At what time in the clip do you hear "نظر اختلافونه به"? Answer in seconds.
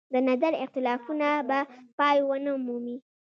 0.29-1.59